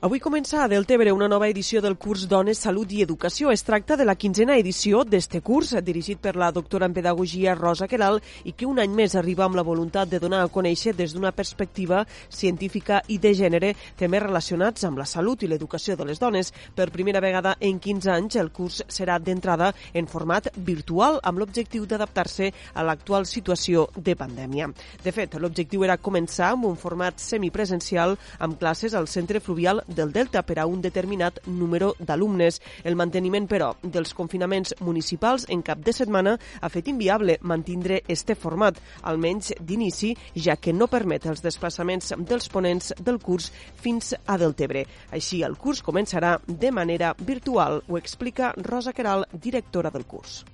[0.00, 3.50] Avui comença a Deltebre una nova edició del curs Dones, Salut i Educació.
[3.50, 7.88] Es tracta de la quinzena edició d'este curs, dirigit per la doctora en Pedagogia Rosa
[7.90, 11.16] Queral i que un any més arriba amb la voluntat de donar a conèixer des
[11.16, 16.22] d'una perspectiva científica i de gènere temes relacionats amb la salut i l'educació de les
[16.22, 16.52] dones.
[16.76, 21.90] Per primera vegada en 15 anys, el curs serà d'entrada en format virtual amb l'objectiu
[21.90, 24.70] d'adaptar-se a l'actual situació de pandèmia.
[25.02, 30.12] De fet, l'objectiu era començar amb un format semipresencial amb classes al Centre Fluvial del
[30.12, 32.60] Delta per a un determinat número d'alumnes.
[32.84, 38.36] El manteniment, però, dels confinaments municipals en cap de setmana ha fet inviable mantindre este
[38.36, 43.50] format, almenys d'inici, ja que no permet els desplaçaments dels ponents del curs
[43.82, 44.84] fins a Deltebre.
[45.10, 50.44] Així, el curs començarà de manera virtual, ho explica Rosa Queral, directora del curs.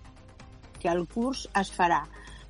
[0.81, 2.05] Que el curs es farà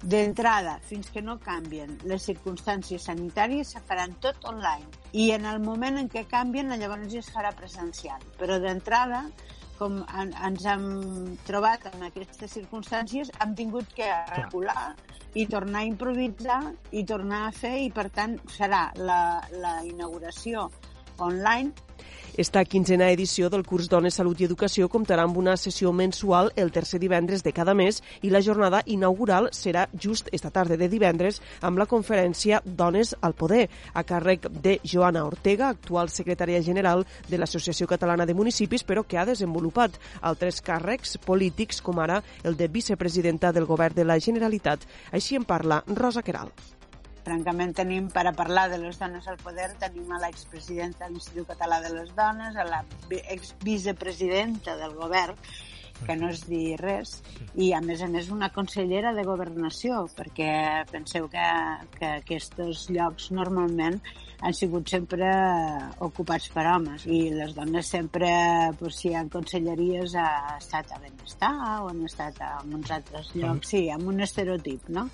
[0.04, 4.84] D'entrada, fins que no canvien les circumstàncies sanitàries, se faran tot online.
[5.16, 8.20] I en el moment en què canvien, llavors ja es farà presencial.
[8.36, 9.22] Però d'entrada,
[9.78, 10.84] com en, ens hem
[11.48, 14.92] trobat en aquestes circumstàncies, hem tingut que regular
[15.34, 16.60] i tornar a improvisar
[16.92, 20.68] i tornar a fer i, per tant, serà la, la inauguració
[21.16, 21.72] online
[22.36, 26.72] esta quinzena edició del curs Dones, Salut i Educació comptarà amb una sessió mensual el
[26.72, 31.40] tercer divendres de cada mes i la jornada inaugural serà just esta tarda de divendres
[31.60, 37.38] amb la conferència Dones al Poder, a càrrec de Joana Ortega, actual secretària general de
[37.38, 42.68] l'Associació Catalana de Municipis, però que ha desenvolupat altres càrrecs polítics, com ara el de
[42.68, 44.86] vicepresidenta del Govern de la Generalitat.
[45.12, 46.52] Així en parla Rosa Queral.
[47.24, 51.54] Francament tenim, per a parlar de les dones al poder, tenim a l'expresidenta de l'Institut
[51.54, 52.82] Català de les Dones, a la
[53.32, 55.38] exvicepresidenta del govern,
[56.04, 57.14] que no es dir res,
[57.54, 61.46] i a més a més una consellera de governació, perquè penseu que,
[61.96, 64.00] que aquests llocs normalment
[64.44, 65.30] han sigut sempre
[66.04, 68.28] ocupats per homes i les dones sempre,
[68.80, 73.32] pues, si hi ha conselleries, ha estat a benestar o han estat a uns altres
[73.38, 75.08] llocs, sí, amb un estereotip, no?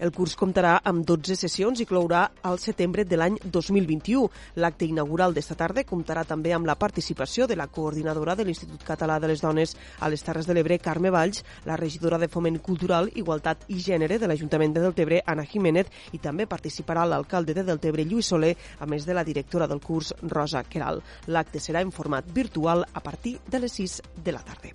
[0.00, 4.30] El curs comptarà amb 12 sessions i clourà al setembre de l'any 2021.
[4.64, 9.18] L'acte inaugural d'esta tarda comptarà també amb la participació de la coordinadora de l'Institut Català
[9.20, 13.12] de les Dones a les Terres de l'Ebre, Carme Valls, la regidora de Foment Cultural,
[13.12, 18.08] Igualtat i Gènere de l'Ajuntament de Deltebre, Anna Jiménez, i també participarà l'alcalde de Deltebre,
[18.08, 21.04] Lluís Soler, a més de la directora del curs, Rosa Queral.
[21.28, 24.72] L'acte serà en format virtual a partir de les 6 de la tarda.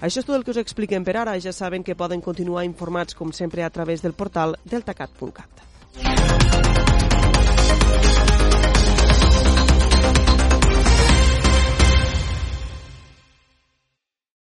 [0.00, 1.38] Això és tot el que us expliquem per ara.
[1.42, 5.67] Ja saben que poden continuar informats, com sempre, a través del portal deltacat.cat.